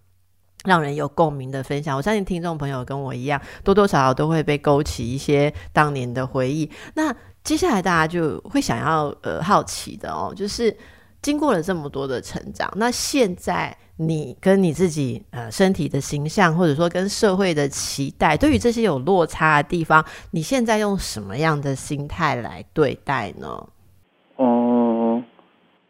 [0.65, 1.97] 让人有共鸣的分享。
[1.97, 6.71] 我相信听众朋友跟我一样，多多少少都会被勾起一些当年的回忆。
[6.95, 7.15] 那
[7.45, 10.75] 接下来大家就会想要呃好奇的哦，就是
[11.23, 13.77] 经过了这么多的成长，那现在。
[14.01, 23.49] 你跟你自己呃身体的形象，或者说跟社会的期待，对于这些有落差的地方，你现在用什么样的心态来对待呢？
[24.37, 25.21] 哦，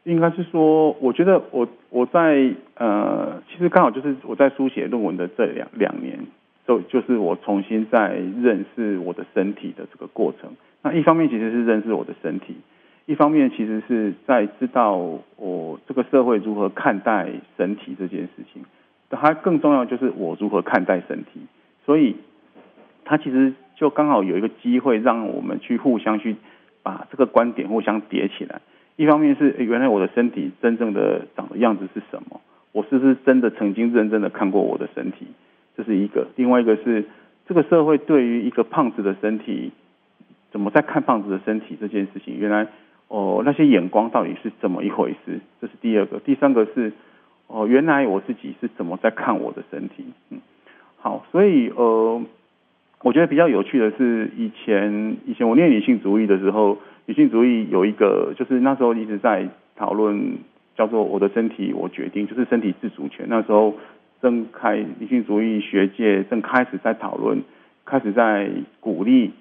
[0.04, 6.18] 应该是说，我觉得我我在呃，其实刚好就是我在书写论文的这两两年，
[6.66, 10.50] 就就是我重新在认识我的身体的这个过程。
[10.80, 12.56] 那一方面其实是认识我的身体。
[13.08, 14.94] 一方面其实是在知道
[15.36, 18.62] 我这个社会如何看待身体这件事情，
[19.08, 21.40] 它更重要就是我如何看待身体，
[21.86, 22.16] 所以
[23.06, 26.36] 它其实就刚好有一个机会让我们去互相去
[26.82, 28.60] 把这个观点互相叠起来。
[28.96, 32.42] 一方面是原来我的身体真正的长的样子是什么，
[32.72, 35.28] 我是不是真的曾经认真的看过我的身体，
[35.74, 37.06] 这是一个；另外一个是
[37.46, 39.72] 这个社会对于一个胖子的身体
[40.50, 42.68] 怎么在看胖子的身体这件事情，原来。
[43.08, 45.40] 哦，那些眼光到底是怎么一回事？
[45.60, 46.92] 这是第二个，第三个是
[47.46, 50.04] 哦，原来我自己是怎么在看我的身体？
[50.28, 50.38] 嗯，
[50.98, 52.22] 好，所以呃，
[53.02, 60.38] 我觉得比较有趣的是，以前以前我念女性主义的时候，女性主义有一个就是那时候一直在讨论
[60.76, 63.24] 叫做“我的身体我决定”，就是身体自主权。
[63.30, 63.74] 那时候
[64.20, 67.42] 正开女性主义学界正开始在讨论，
[67.86, 69.32] 开始在鼓励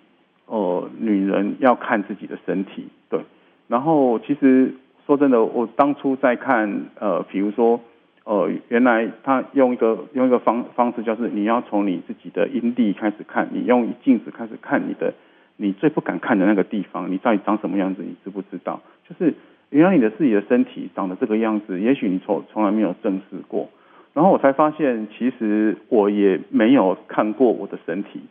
[0.45, 3.19] 哦，女人要看自己的身体，对。
[3.67, 4.73] 然后，其实
[5.05, 7.79] 说真的，我当初在看，呃，比如说，
[8.23, 15.13] 呃，原来他用一个用一个方方式，就是你要从你自己的阴蒂开始看，你用镜子开始看你的，
[15.57, 18.81] 你最不敢看的那个地方，你到底长什么样子，你知不知道？
[19.05, 19.33] 就是
[19.69, 23.67] 原来你的自己的身体长得这个样子，也许你从从来没有正视过。
[24.13, 28.21] 然后我才发现，其实我也没有看过我的身体，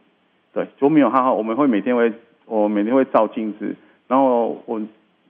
[0.55, 1.35] 对，就没有好好。
[1.35, 2.11] 我们会每天会，
[2.47, 3.77] 我每天会照镜子，
[4.09, 4.81] 然后我。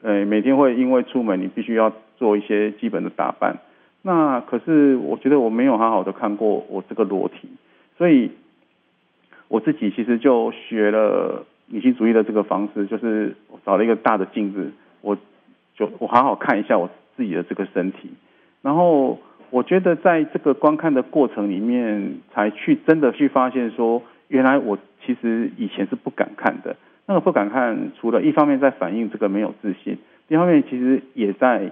[0.03, 3.59] 呃，每天会因为出门，你必须要做一些基本的打扮。
[4.03, 7.49] 那可是我觉得我没有好好的看过我这个裸体，
[7.99, 8.31] 所以
[9.49, 15.17] 我自己其实就学了女性主义的这个方式，就是找了一个大的镜子，我
[15.75, 18.11] 就我好好看一下我自己的这个身体。
[18.63, 19.19] 然后
[19.51, 26.77] 我觉得在这个观看的过程里面，才去真的去发现说，原来我其实以前是不敢看的。
[27.07, 29.97] 那个不敢看，除了一方面在反映这个没有自信，
[30.29, 31.71] 另一方面其实也在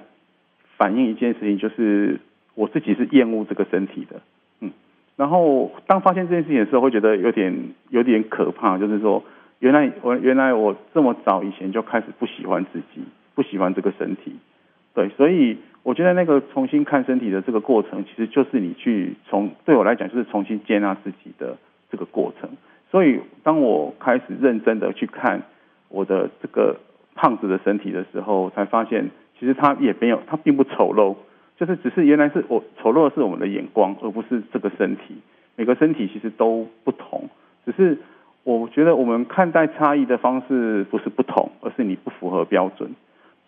[0.76, 2.20] 反映一件事情，就是
[2.54, 4.20] 我自己是厌恶这个身体的，
[4.60, 4.70] 嗯。
[5.16, 7.52] 然后当发现这件事情的时候，会觉得有点
[7.90, 9.24] 有点可怕，就是说，
[9.58, 13.02] 原来我原来我这么早以前就开始不喜欢自己，
[13.34, 14.36] 不喜欢这个身体，
[14.94, 21.56] 对，所以我觉得那个重新看身体的这个过程，其实就是你去从对我来讲，就是重新接纳自己的
[21.90, 22.50] 这个过程。
[22.94, 25.42] 所以，当我开始认真的去看
[25.88, 26.76] 我的这个
[27.16, 31.16] 胖子的身体的时候，才发现其实他也没有，他并不丑陋，
[31.56, 35.16] 就是只是原来是我丑陋的是我们的眼光，而不是这个身体。
[35.56, 37.28] 每个身体其实都不同，
[37.66, 37.98] 只是
[38.44, 42.94] 我觉得我们看待差异的方式不是不同，而是你不符合标准。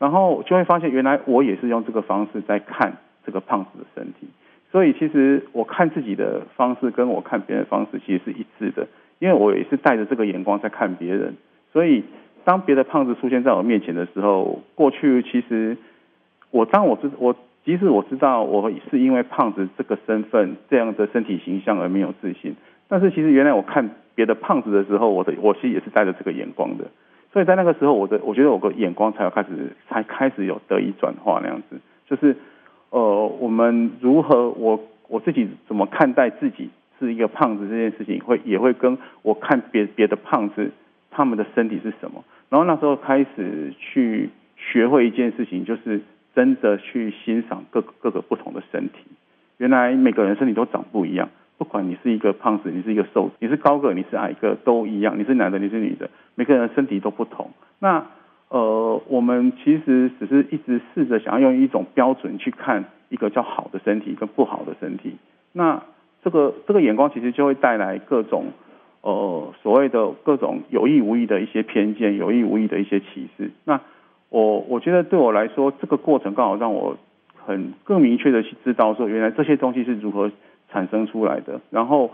[0.01, 4.27] 然后就会发现，原来我也是用这个方式在看这个胖子的身体。
[4.73, 8.89] 所以，其实我看自己的方式跟我看别人的方式其实是一致的。
[9.19, 11.35] 因为我也是带着这个眼光在看别人，
[11.73, 12.05] 所以
[12.45, 15.77] 当别的胖子出现在我面前的时候，过去其实
[16.51, 22.55] 我当我知我即使我知道我是因为胖子这个身份这样的身体形象而没有自信，
[22.89, 26.85] 但是其实原来我看别的胖子的时候，我的我其实也是带着这个眼光的，
[27.33, 29.49] 所以在那个时候，我的我觉得我的眼光才有开始
[29.89, 32.37] 才开始有得以转化那样子，就是
[32.91, 36.69] 呃，我们如何我我自己怎么看待自己。
[36.99, 40.71] 是一个胖子这件事情，会也会跟我看别别的胖子
[41.11, 46.01] 他们的身体是什么，然后那时候开始去学会一件事情，就是
[46.35, 49.05] 真的去欣赏各各个不同的身体。
[49.59, 55.19] 原来每个人身体都长不一样，不管你是一个胖子，你是一个瘦子，你是高个，你是矮个，都一样。
[55.19, 57.51] 你是男的，你是女的，每个人身体都不同。
[57.79, 58.05] 那
[58.49, 65.17] 呃，我们其实只是一直试着想要用一种标准去看一个叫好的身体跟不好的身体。
[65.53, 65.83] 那
[66.23, 68.47] 这个这个眼光其实就会带来各种
[69.03, 73.51] 呃所谓的各种有意无意的一些偏见，有意无意的一些歧视。
[73.65, 73.81] 那
[74.29, 76.97] 我我觉得对我来说，这个过程刚好让我
[77.35, 80.31] 很更明确的去知道说，原来这些东西是如何
[80.71, 82.11] 产生出来的，然后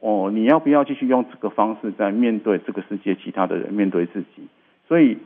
[0.00, 4.42] 哦，你要不要继续用这个方式在面对这个世界其他的人，面对自己？
[4.86, 5.18] 所以，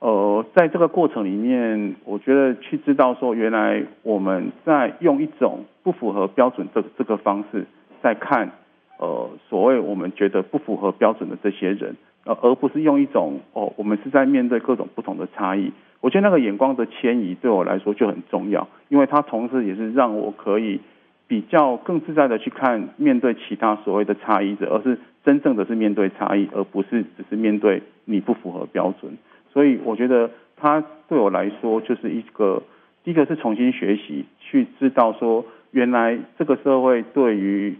[0.00, 7.66] 呃，在这个过程里面，我觉得去知道说，原来我们在用一种不符合标准的这个方式
[8.02, 8.50] 在看，
[8.98, 15.70] 呃，所谓我们觉得不符合标准的这些人，呃，而不是用一种哦，我们是在面对各种不同的差异。
[16.00, 20.80] 我觉得那个眼光的迁移对我来说就很重要，因为它同时也是让我可以
[21.28, 29.12] 比较更自在的去看面对其他所谓的差异者，而是真正的是面对差异，而不是只是面对你不符合标准。
[29.52, 32.62] 所以我觉得它对我来说就是一个，
[33.04, 37.76] 第一个是重新学习，去知道说原来这个社会对于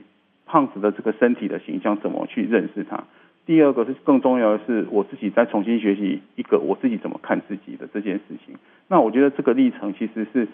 [0.46, 3.04] 胖子的这个身体的形象怎么去认识它。
[3.46, 8.54] 第二个是更重要的是，我自己在重新学习一个我自己怎么看自己的这件事情。
[8.87, 10.46] 那我觉得这个历程其实是，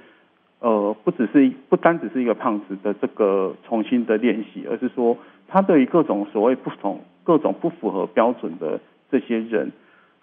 [0.61, 9.71] 呃，不只是不单只是一个胖子的这个重新的练习，而是说他对于各种所谓不同、各种不符合标准的这些人，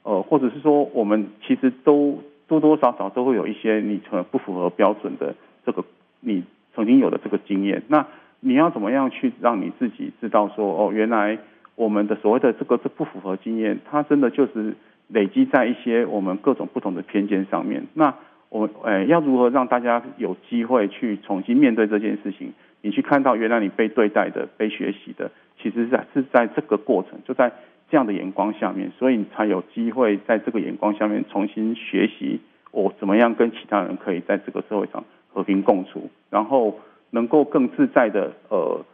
[0.03, 5.33] 呃，或者是说我们其实都多多少少都会有一些你成不符合标准的
[5.65, 5.83] 这个
[6.19, 6.43] 你
[6.75, 7.81] 曾经有的这个经验。
[7.87, 8.05] 那
[8.39, 11.37] 你要怎么样去让你自己知道说，哦，原来。
[11.75, 14.75] 我们的所谓的这个是不符合经验，它真的就是
[15.07, 17.87] 累积在一些我们各种不同的偏见上面。
[17.95, 18.13] 那
[18.49, 22.53] 我诶要如何让大家有机会去重新面对这件事情？
[22.81, 27.51] 你去看到原来你被对待的、被学习的，其实是是在这个过程，就在
[27.89, 32.39] 这样的眼光下面，所以你才有机会在这个眼光下面重新学习
[32.71, 36.79] 我怎么样跟其他人可以在这个社会上和平共处，然后
[37.11, 38.85] 能够更自在的呃。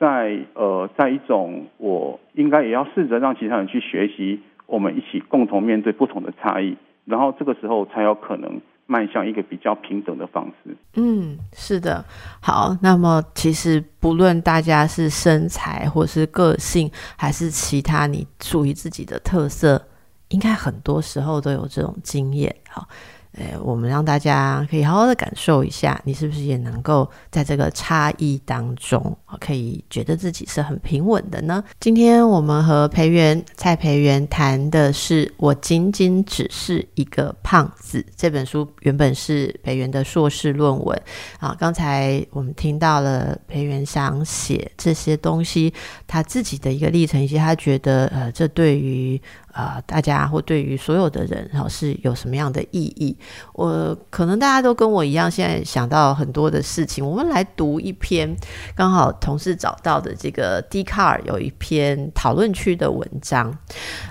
[0.00, 10.76] 在呃，在一种我应该也要试着让其他人去学习，我们一起共同面对不同的差异，然后这个时候才有可能迈向一个比较平等的方式。
[10.94, 12.04] 嗯，是的。
[12.40, 19.86] 好，那么其实不论大家是身材或是个性，还是其他你属于自己的特色，
[20.28, 22.52] 应该很多时候都有这种经验。
[22.68, 22.88] 好。
[23.32, 31.62] 呃，我们让大家可以好好的感受一下，你是不是也能够在这个差异当中，可以觉得自己是很平稳的呢？
[31.78, 41.00] 今天我们和培元蔡培元谈的是《我仅仅只是一个胖子》这本书，原本是培元的硕士论文
[41.38, 41.54] 啊。
[41.60, 45.72] 刚才我们听到了培元想写这些东西，
[46.06, 49.20] 他自己的一个历程，以及他觉得呃，这对于。
[49.58, 53.16] 啊，大家或对于所有的人，然后是有什么样的意义？
[53.52, 57.04] 我可能大家都跟我一样，现在想到很多的事情。
[57.04, 58.34] 我们来读一篇，
[58.74, 63.50] 刚好同事找到的这个 D 卡尔有一篇讨论区的文章。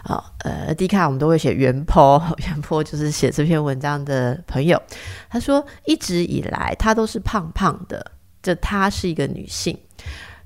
[0.03, 4.81] 啊，呃，D 卡尔我们都会写原坡，原坡就是写这篇文章的朋友。
[5.29, 9.77] 他说，一直以来他都是胖胖的，这她是一个女性。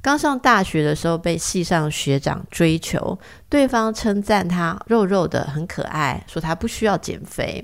[0.02, 7.64] 刚上大学的时候，被系上学长追求，对方称赞他肉肉的很可爱，说他不需要减肥。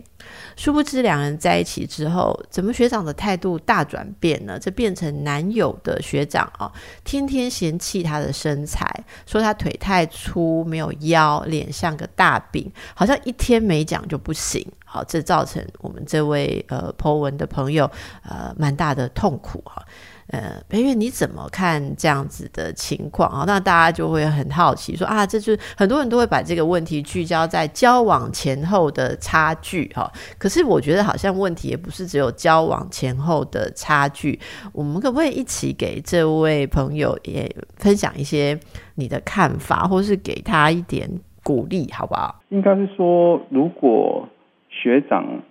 [0.55, 4.59] 殊不知两人在一起之后，怎么学长的态度大转变呢？
[4.59, 6.71] 这变成男友的学长啊，
[7.03, 8.87] 天天嫌弃他的身材，
[9.25, 14.63] 说他腿太粗，没有腰，脸像个大饼，好像一天没讲就不行。
[14.85, 17.89] 好，这造成我们这位呃 Po 文的朋友
[18.23, 19.83] 呃蛮大的痛苦哈。
[20.29, 23.45] 呃，培月你怎么看这样子的情况啊？
[23.47, 30.11] 那大家就会很好奇，说啊，这就是很多人都会把这个问题聚焦在交往前后的差距哈。
[30.37, 34.37] 可是我觉得好像问题也不是只有交往前后的差距。
[34.73, 38.59] 我们可不可以一起给这位朋友也分享一些
[38.95, 41.09] 你的看法，或是给他一点
[41.41, 42.41] 鼓励，好不好？
[42.49, 44.27] 应该是说，如果
[44.69, 45.41] 学长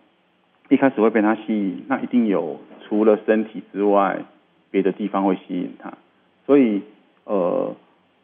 [0.69, 4.23] 一开始会被他吸引，那一定有除了身体之外。
[4.71, 5.93] 别的地方会吸引他，
[6.47, 6.83] 所以
[7.25, 7.75] 呃，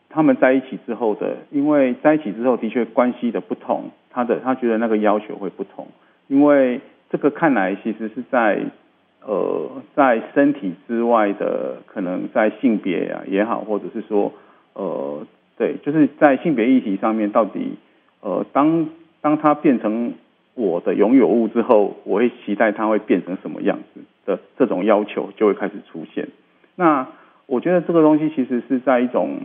[0.09, 5.87] 他们在一起之后的，因为在一起之后的确关系的不同，他的他觉得那个要求会不同，
[6.29, 8.61] 因为这个看来其实是在
[9.25, 14.33] 呃在身体之外的，可能在性别啊也好，或者是说
[14.75, 15.27] 呃
[15.57, 17.77] 对，就是在性别议题上面，到底
[18.21, 18.89] 呃当
[19.21, 20.15] 当他变成
[20.55, 24.01] 我的拥有物之后，我会期待他会变成什么样子。
[24.25, 26.29] 的这种要求就会开始出现。
[26.77, 27.07] 那
[27.47, 29.41] 我觉得这个东西其实是在一种，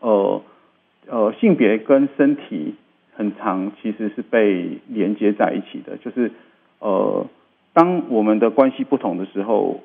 [0.00, 0.42] 呃
[1.06, 2.74] 呃性别跟身体
[3.14, 6.32] 很长其实是被连接在一起的，就是
[6.80, 7.26] 呃
[7.72, 9.80] 当我们的关系不同的时候，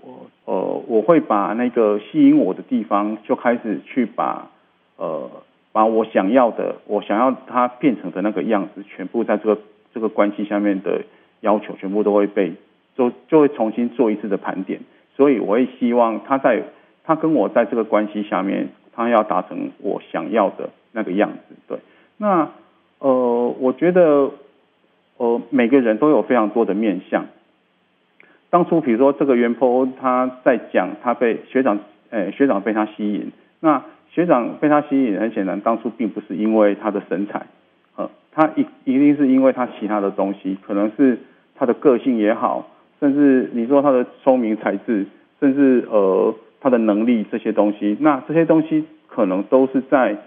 [0.45, 4.49] 呃我会把那个吸引我的地方就开始去把
[4.97, 5.29] 呃
[5.71, 9.61] 把我想要的我想要它变成的那个样子，全部在这个
[9.93, 11.03] 这个关系下面的
[11.41, 12.53] 要求全部都会被
[12.99, 14.81] 就就会重新做一次的盘点。
[15.15, 16.63] 所以我会希望他在
[17.05, 21.55] 他跟我在这个关系下面，他要达成我想要的那个样子。
[21.67, 21.77] 对，
[22.17, 22.49] 那
[22.99, 24.31] 呃，我觉得
[25.17, 27.25] 呃每个人都有非常多的面相。
[28.49, 31.79] 当初比如说这个袁坡他在讲他被学长，
[32.09, 37.45] 诶学长被他吸引，那学长被他吸引，很显然当初并不是因为他的身材，
[37.95, 41.19] 呃，他一一定是因为他其他的东西，可能是
[41.55, 42.67] 他的个性也好，
[42.99, 45.05] 甚至你说他的聪明才智，
[45.39, 50.17] 甚至呃他的能力这些东西，那这些东西可能都是在，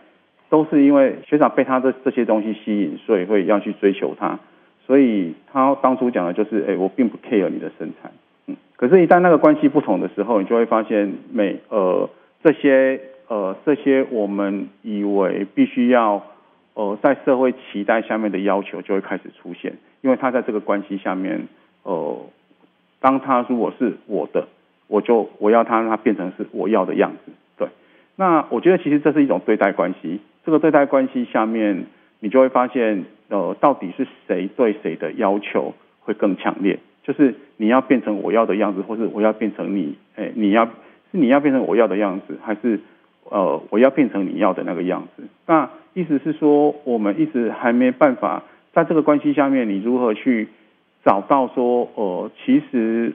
[0.48, 4.38] 都是因为学长被他的这些东西吸引，所以会要去追求他。
[4.84, 8.10] 所以他当初讲的就是，哎，我并不 care 你的身材，
[8.48, 12.10] 嗯，可是，一旦那个关系不同的时候，你就会发现，每呃
[12.42, 16.20] 这些呃这些我们以为必须要
[16.74, 21.46] 呃在社会期待下面的要求就会开始出现，因为他在这个关系下面，
[21.84, 22.16] 呃，
[23.02, 24.48] 当他如果是我的，
[24.86, 27.68] 我就我要他让他变成是我要的样子，对，
[28.16, 31.84] 那我觉得其实这是一种对待关系，这个对待关系下面。
[32.24, 36.78] 你就会发现，呃，到底是谁对谁的要求会更强烈？
[37.02, 40.70] 就是你要变成我要的样子，或是我要变成你，哎，你要是
[41.10, 42.78] 你要变成我要的样子，还是
[43.28, 45.24] 呃，我要变成你要的那个样子？
[45.48, 50.46] 那意思是说，我们一直还没办法在这个关系下面，你如何去
[51.04, 53.14] 找到说，呃，其实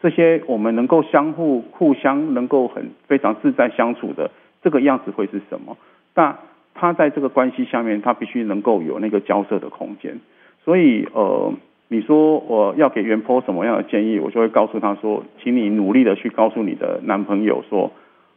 [0.00, 4.30] 这些我们能够相互、互相能够很非常自在相处的
[4.62, 5.76] 这个样子会是什么？
[6.14, 6.38] 那
[6.74, 10.18] 他在这个关系下面，他必须能够有那个交涉的空间。
[10.64, 11.52] 所以，呃，
[11.88, 17.92] 你说我要给袁坡什么样的建议，我就会告诉他说，请你努力的去告诉你的男朋友说，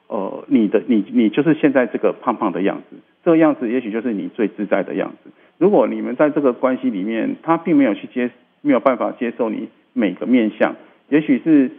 [0.08, 5.30] 呃，你的你你就是现在这个胖胖的样子，这个样子也许就是你最自在的样子。
[5.58, 8.30] 如果你们在这个关系里面，他并没有去接，
[8.64, 10.76] 没有办法接受你每个面相，
[11.10, 11.70] 也许是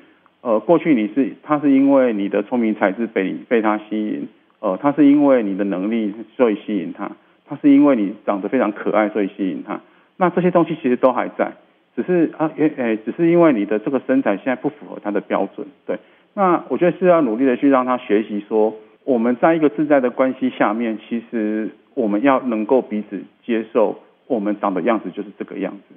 [0.43, 4.29] 呃，过去你是他是因为你的聪明才智被你被他吸引。
[4.61, 7.11] 呃，他是因为你的能力所以吸引他，
[7.47, 9.81] 他是因为你长得非常可爱所以吸引他。
[10.17, 11.53] 那这些东西其实都还在，
[11.97, 15.67] 只是啊，诶诶，只是因为你的这个身材现在不符合他的标准。
[15.87, 15.99] 对，
[16.35, 18.75] 那我觉得是要努力的去让他学习说，
[19.05, 25.95] 我们在一个自在的关系下面，其实我们要能够彼此接受，我们长的样子就是这个样子。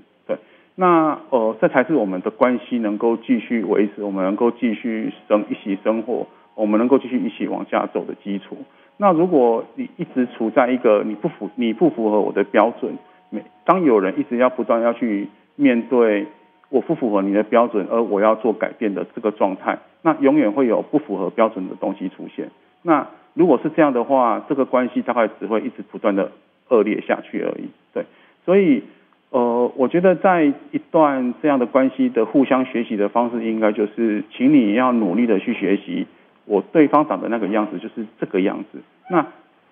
[0.79, 6.27] 那呃，这才是我们的关系能够继续维持，我们能够继续生一起生活。
[6.53, 8.57] 我们能够继续一起往下走的基础。
[8.97, 12.97] 那如果你一直处在一个你不符你不符合我的标准，
[13.29, 16.25] 每当有人一直要不断要去面对
[16.69, 22.49] 我不符合你的标准，而我要做改变的这个状态，那永远会有不符合标准的东西出现。
[22.81, 26.31] 那如果是这样的话，这个关系大概只会一直不断的
[26.69, 27.69] 恶劣下去而已。
[27.93, 28.03] 对，
[28.45, 28.83] 所以
[29.29, 36.07] 呃，我觉得在一段这样的关系的互相学习的方式，应该就是请你要努力的去学习。
[36.45, 39.27] 我对方长的那个样子就是这个样子，那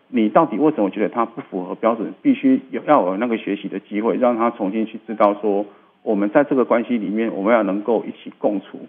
[0.09, 2.13] 你到底为什么觉得他不符合标准？
[2.21, 5.65] 必须有要有那个学习的机会，让他重新去知道说，
[6.03, 8.79] 我们在这个关系里面，我们要能够一起共处，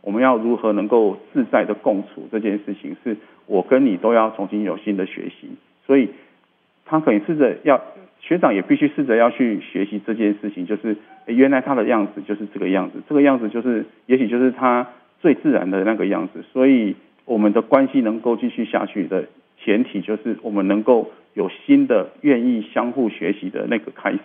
[0.00, 3.16] 我们要如何能够自在的共处这件事情，是
[3.46, 5.48] 我跟你都要重新有新的学习。
[5.86, 6.10] 所以，
[6.86, 7.82] 他可以试着要
[8.20, 14.86] 学长也必须试着要去学习这件事情，就是原来他的样子就是这个样子，这个样子就是也许就是他
[15.20, 16.96] 最自然的那个样子，所以。
[17.26, 19.24] 我们的关系能够继续下去的
[19.58, 24.20] 前提，就是我们能够有新的愿意相互学习的那个开始。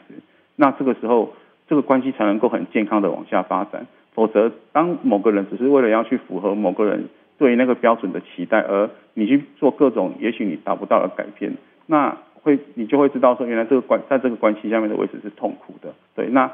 [0.55, 1.33] 那这个时候，
[1.67, 3.87] 这个关系才能够很健康的往下发展。
[4.13, 7.05] 否则，当某个人只是为了要去符合某个人
[7.39, 11.57] 对那个标准的期待，而你去做各种也许你达不到的改变，
[11.87, 15.93] 那会你就会知道说，原来这个关在这个关系下面的位置是痛苦的。
[16.15, 16.51] 对，那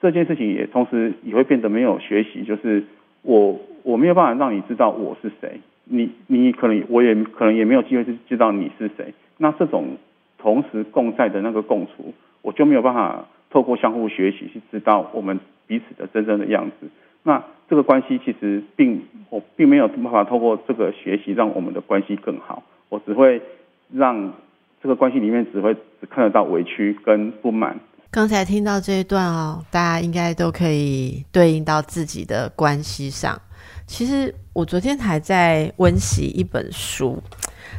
[0.00, 2.84] 这件事情也同时也会变得没有学习，就是
[3.22, 5.60] 我我没有办法让你知道我是谁。
[5.84, 9.96] 你你可能我也可能也没有机会去知道你是谁，那这种
[10.38, 16.88] 同时共在的那个共处，我就没有办法透过相互学习去知道我们彼此的真正的样子。
[17.24, 23.40] 那这个关系其实并我并没有办法透过这个学习让我们的关系更好，我只会
[23.92, 24.32] 让
[24.82, 27.78] 这个关系里面只会只看得到委屈跟不满。
[28.10, 33.40] 刚才听到这一段哦，大家应该都可以对应到自己的关系上。
[33.86, 37.22] 其实我昨天还在温习一本书，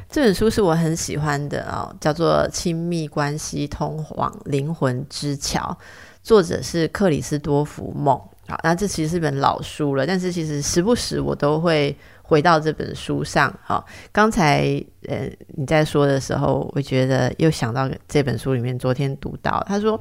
[0.09, 5.77] 这本书是我很喜欢的哦，叫做《亲密关系通往灵魂之桥》，
[6.23, 8.19] 作者是克里斯多福梦。
[8.47, 13.53] 好，那这其实是本老书了，但是其实时不时我都会回到这本书上。
[13.63, 19.99] 好，刚才呃你在说的时候，我觉得又想到这本书里面昨天读到，他说。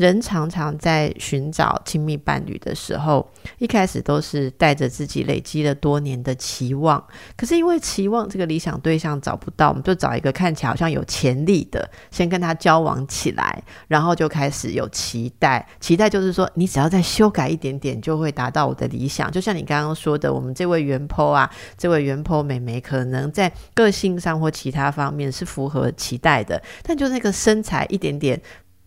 [0.00, 7.04] 人常常在寻找亲密伴侣的时候，一开始都是带着自己累积了多年的期望，
[7.36, 15.68] 可是因为期望这个理想对象找不到，我们就找一个看起来好像有潜力的，先跟他交往起来，然后就开始有期待。
[15.80, 19.30] 期待就是说，你只要再修改一点点，就会达到我的理想。
[19.30, 28.40] 就像你刚刚说的，我们这位原 po 啊，这位原 po 美眉，可能在个性上或其他方面是符合期待的，但就那个身材一点点。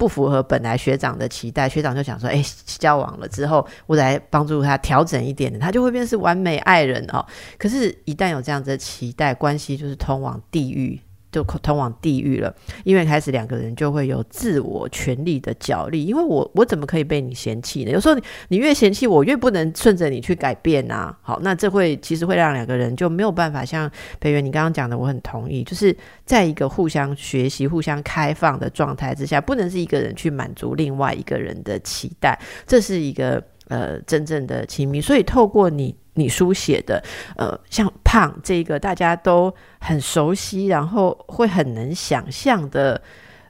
[0.04, 7.26] 不符合本来学长的期待，学长就想说：“哎，交往了之后，我来帮助他调整一点，他就会变成完美爱人哦。
[7.58, 11.00] 可是，一旦有这样子的期待，关系就是通往地狱。”
[11.34, 17.92] 就通往地狱了，因为开始两个人就会有自我权利的角力，因为我我怎么可以被你嫌弃呢？
[17.92, 21.18] 有时候你你越嫌弃我，越不能顺着你去改变啊。
[21.24, 35.02] 好，那这会其实会让两个人就没有办法像培元你刚刚讲的，我很同意，就是在一个互相学习、互相开放的状态之下，不能是一个人去满足另外一个人的期待，这是一个呃真正的亲密。
[35.02, 35.96] 所以透过你。
[36.16, 37.04] 你书写的，
[37.36, 43.02] 呃，像胖这个大家都很熟悉，然后会很能想象的，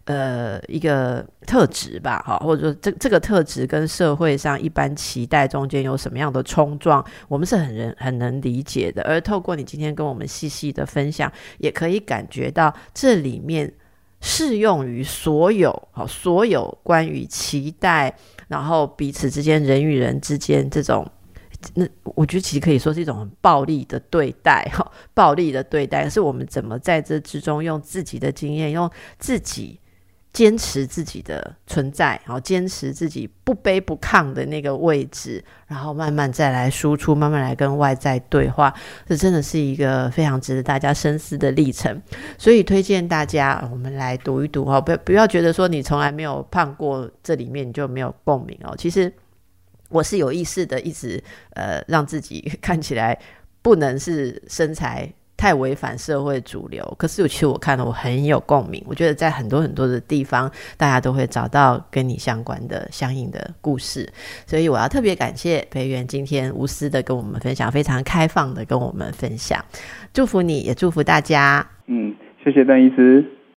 [0.06, 9.04] 呃，一个特质吧，哈，或者说这这个特质跟社会上一般期待中间有什么样的冲撞，我们是很人很能理解的。
[9.04, 13.74] 而透过你今天跟我们细细的分享，也可以感觉到这里面
[14.22, 18.16] 适用于所有，好，所有关于期待，
[18.48, 21.06] 然后彼此之间人与人之间这种。
[21.74, 28.90] 那我觉得其实可以说是一种很暴力的对待，哈，暴力的对待是我们怎么在这之中用自己的经验，用
[29.20, 29.80] 自己
[30.32, 38.74] 坚持自己的存在，然后坚持自己不卑不亢的那个位置，然后慢慢再来输出，慢慢来跟外在对话，
[39.08, 42.02] 这真的是一个非常值得大家深思的历程。
[42.38, 49.14] 所以推荐大家，我们来读一读哈，不要不要觉得说你从来没有胖过，这里面你就没有共鸣哦，其实。
[49.94, 51.24] 我是有意识的，一直
[51.54, 53.18] 呃让自己 看起来
[53.62, 64.12] 不能是身材太违反社会主流，可是其实我看了我很有共鸣，我觉得在很多很多的地方，大家都会找到跟你相关的相应的故事，
[64.48, 69.64] 所以我要特别感谢培元今天无私的跟我们分享，非常开放的跟我们分享，
[70.14, 71.66] 祝福你也祝福大家。
[71.88, 73.26] 嗯，谢谢邓医师。